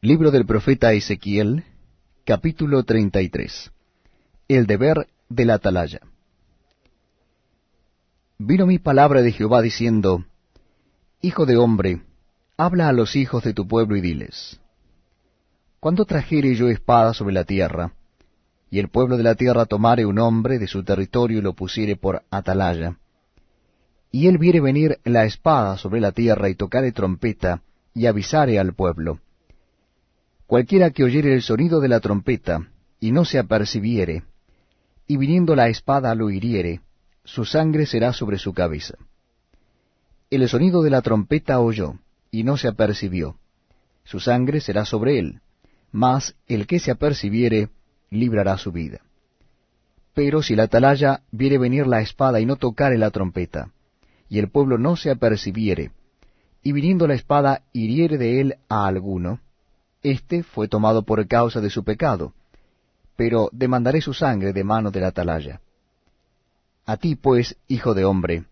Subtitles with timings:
[0.00, 1.64] Libro del profeta Ezequiel,
[2.24, 3.72] capítulo 33.
[4.46, 5.98] El deber de la atalaya.
[8.38, 10.24] Vino mi palabra de Jehová diciendo,
[11.20, 12.02] Hijo de hombre,
[12.56, 14.60] habla a los hijos de tu pueblo y diles,
[15.80, 17.92] Cuando trajere yo espada sobre la tierra,
[18.70, 21.96] y el pueblo de la tierra tomare un hombre de su territorio y lo pusiere
[21.96, 22.98] por atalaya,
[24.12, 27.62] y él viere venir la espada sobre la tierra y tocare trompeta,
[27.94, 29.18] y avisare al pueblo,
[30.48, 34.22] Cualquiera que oyere el sonido de la trompeta, y no se apercibiere,
[35.06, 36.80] y viniendo la espada lo hiriere,
[37.22, 38.94] su sangre será sobre su cabeza.
[40.30, 41.96] El sonido de la trompeta oyó,
[42.30, 43.36] y no se apercibió,
[44.04, 45.42] su sangre será sobre él,
[45.92, 47.68] mas el que se apercibiere,
[48.08, 49.02] librará su vida.
[50.14, 53.70] Pero si la atalaya viere venir la espada y no tocare la trompeta,
[54.30, 55.90] y el pueblo no se apercibiere,
[56.62, 59.40] y viniendo la espada hiriere de él a alguno,
[60.02, 62.32] este fue tomado por causa de su pecado,
[63.16, 65.60] pero demandaré su sangre de mano del atalaya.
[66.86, 68.44] A ti, pues, hijo de hombre,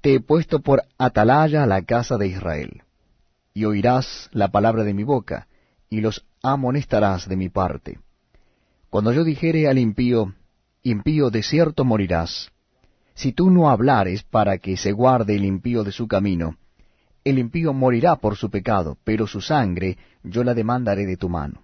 [0.00, 2.82] te he puesto por atalaya a la casa de Israel.
[3.54, 5.46] Y oirás la palabra de mi boca,
[5.90, 7.98] y los amonestarás de mi parte.
[8.90, 10.34] Cuando yo dijere al impío,
[10.82, 12.50] impío de cierto morirás,
[13.14, 16.56] si tú no hablares para que se guarde el impío de su camino,
[17.24, 21.62] el impío morirá por su pecado, pero su sangre yo la demandaré de tu mano.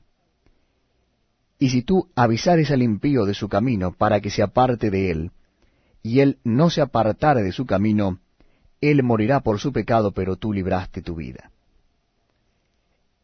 [1.59, 5.31] Y si tú avisares al impío de su camino para que se aparte de él,
[6.03, 8.19] y él no se apartare de su camino,
[8.81, 11.51] él morirá por su pecado, pero tú libraste tu vida.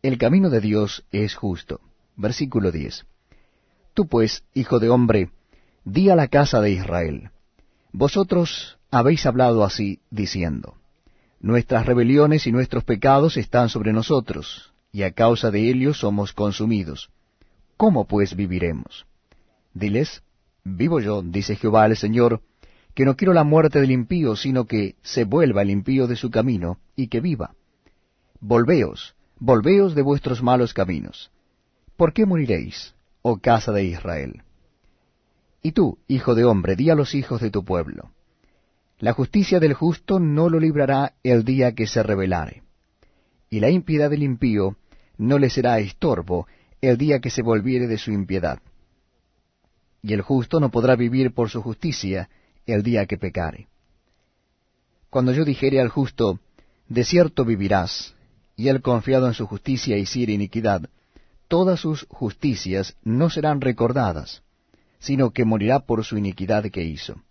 [0.02, 1.80] El camino de Dios es justo.
[2.16, 3.04] Versículo 10.
[3.92, 5.30] Tú pues, hijo de hombre,
[5.84, 7.30] di a la casa de Israel,
[7.92, 10.76] vosotros habéis hablado así, diciendo,
[11.40, 17.08] Nuestras rebeliones y nuestros pecados están sobre nosotros, y a causa de ellos somos consumidos.
[17.78, 19.06] ¿Cómo pues viviremos?
[19.72, 20.22] Diles,
[20.64, 22.42] vivo yo, dice Jehová el Señor,
[22.94, 26.30] que no quiero la muerte del impío, sino que se vuelva el impío de su
[26.30, 27.54] camino, y que viva.
[28.40, 31.30] Volveos, volveos de vuestros malos caminos.
[31.96, 34.42] ¿Por qué moriréis, oh casa de Israel?
[35.62, 38.10] Y tú, hijo de hombre, di a los hijos de tu pueblo,
[39.00, 42.62] la justicia del justo no lo librará el día que se rebelare,
[43.48, 44.76] y la impiedad del impío
[45.16, 46.46] no le será estorbo
[46.82, 48.60] el día que se volviere de su impiedad.
[50.02, 52.28] Y el justo no podrá vivir por su justicia
[52.66, 53.68] el día que pecare.
[55.08, 56.38] Cuando yo dijere al justo,
[56.88, 58.14] de cierto vivirás,
[58.54, 60.90] y él confiado en su justicia hiciere iniquidad,
[61.48, 64.42] todas sus justicias no serán recordadas,
[64.98, 67.22] sino que morirá por su iniquidad que hizo.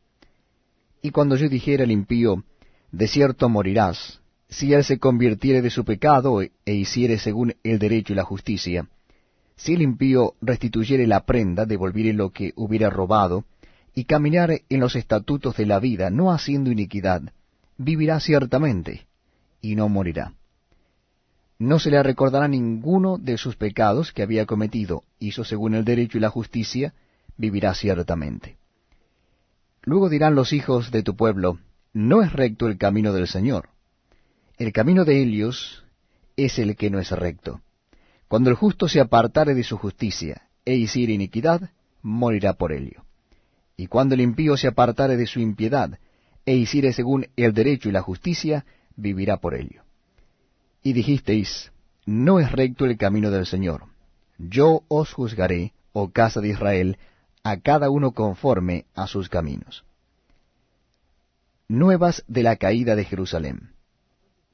[1.02, 2.44] Y cuando yo dijera al impío,
[2.92, 8.14] de cierto morirás, si él se convirtiere de su pecado e hiciere según el derecho
[8.14, 8.88] y la justicia,
[9.56, 13.46] si el impío restituyere la prenda, devolviere lo que hubiera robado,
[13.94, 17.22] y caminare en los estatutos de la vida, no haciendo iniquidad,
[17.78, 19.08] vivirá ciertamente,
[19.62, 20.34] y no morirá.
[21.58, 26.18] No se le recordará ninguno de sus pecados que había cometido, hizo según el derecho
[26.18, 26.94] y la justicia,
[27.36, 28.56] vivirá ciertamente.
[29.90, 31.58] Luego dirán los hijos de tu pueblo,
[31.94, 33.70] no es recto el camino del Señor.
[34.60, 35.84] El camino de ellos
[36.38, 37.62] es el que no es recto.
[38.28, 41.72] Cuando el justo se apartare de su justicia e hiciere iniquidad,
[42.04, 43.04] morirá por ello.
[43.78, 45.98] Y cuando el impío se apartare de su impiedad
[46.46, 49.82] e hiciere según el derecho y la justicia, vivirá por ello.
[50.84, 51.72] Y dijisteis,
[52.06, 53.86] no es recto el camino del Señor.
[54.38, 57.00] Yo os juzgaré, oh casa de Israel,
[57.44, 59.84] a cada uno conforme a sus caminos.
[61.68, 63.72] Nuevas de la caída de Jerusalén.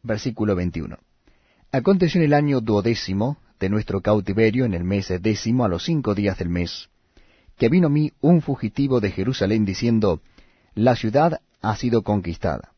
[0.04, 0.98] Versículo 21.
[1.72, 6.14] Aconteció en el año duodécimo de nuestro cautiverio, en el mes décimo, a los cinco
[6.14, 6.90] días del mes,
[7.58, 10.22] que vino a mí un fugitivo de Jerusalén diciendo,
[10.74, 12.74] La ciudad ha sido conquistada.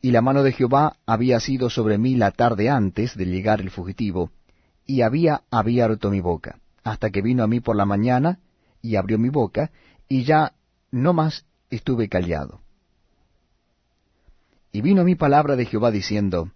[0.00, 3.70] Y la mano de Jehová había sido sobre mí la tarde antes de llegar el
[3.70, 4.30] fugitivo,
[4.84, 8.40] y había abierto mi boca, hasta que vino a mí por la mañana,
[8.82, 9.70] y abrió mi boca,
[10.08, 10.52] y ya
[10.90, 12.60] no más estuve callado.
[14.72, 16.50] Y vino mi palabra de Jehová diciendo,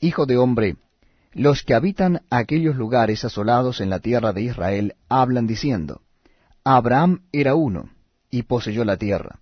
[0.00, 0.76] Hijo de hombre,
[1.32, 6.02] los que habitan aquellos lugares asolados en la tierra de Israel hablan diciendo,
[6.64, 7.90] Abraham era uno,
[8.30, 9.40] y poseyó la tierra.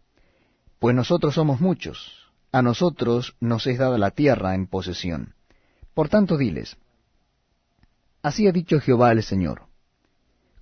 [0.79, 5.35] Pues nosotros somos muchos, a nosotros nos es dada la tierra en posesión.
[5.95, 6.77] Por tanto diles,
[8.23, 9.68] Así ha dicho Jehová el Señor,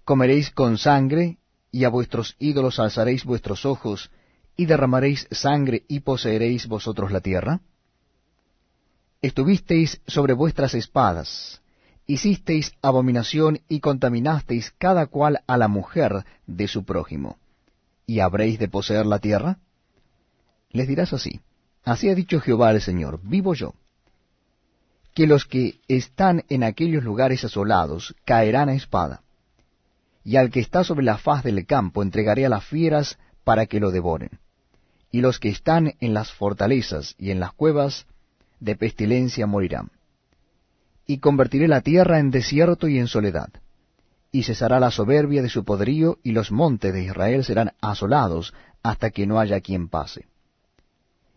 [0.07, 1.37] comeréis con sangre,
[1.73, 4.11] y a vuestros ídolos alzaréis vuestros ojos,
[4.57, 7.61] y derramaréis sangre, y poseeréis vosotros la tierra?
[9.21, 11.61] Estuvisteis sobre vuestras espadas,
[12.07, 17.37] hicisteis abominación y contaminasteis cada cual a la mujer de su prójimo.
[18.07, 19.59] ¿Y habréis de poseer la tierra?
[20.71, 21.41] Les dirás así,
[21.83, 23.75] así ha dicho Jehová el Señor, vivo yo,
[25.15, 29.23] que los que están en aquellos lugares asolados caerán a espada,
[30.27, 33.81] y al que está sobre la faz del campo entregaré a las fieras para que
[33.81, 34.39] lo devoren,
[35.11, 38.07] y los que están en las fortalezas y en las cuevas
[38.61, 39.91] de pestilencia morirán
[41.07, 43.49] y convertiré la tierra en desierto y en soledad.
[44.33, 48.53] Y cesará la soberbia de su poderío, y los montes de Israel serán asolados
[48.83, 50.27] hasta que no haya quien pase.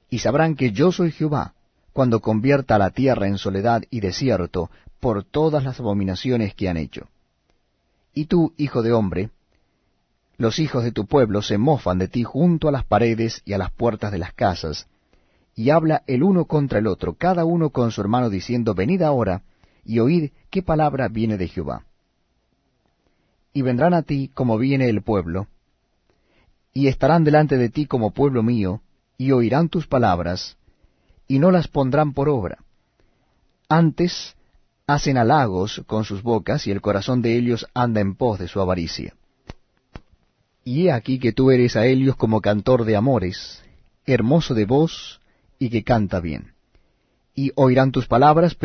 [0.10, 1.54] Y sabrán que yo soy Jehová,
[1.94, 7.08] cuando convierta la tierra en soledad y desierto por todas las abominaciones que han hecho.
[8.14, 9.30] Y tú, hijo de hombre,
[10.38, 13.58] los hijos de tu pueblo se mofan de ti junto a las paredes y a
[13.58, 14.88] las puertas de las casas,
[15.54, 19.44] y habla el uno contra el otro, cada uno con su hermano, diciendo, Venid ahora,
[19.84, 21.84] y oíd qué palabra viene de Jehová.
[23.52, 25.48] Y vendrán a ti como viene el pueblo,
[26.74, 28.82] y estarán delante de ti como pueblo mío,
[29.18, 30.58] y oirán tus palabras,
[31.28, 32.60] y no las pondrán por obra.
[33.68, 34.38] Antes
[34.90, 38.60] hacen halagos con sus bocas, y el corazón de ellos anda en pos de su
[38.60, 39.14] avaricia.
[40.64, 43.64] Y he aquí que tú eres a ellos como cantor de amores,
[44.08, 45.22] hermoso de voz,
[45.60, 46.54] y que canta bien.
[47.36, 48.56] Y oirán tus palabras,